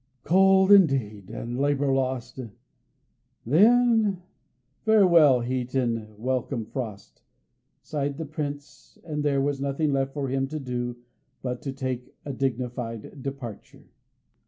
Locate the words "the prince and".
8.17-9.21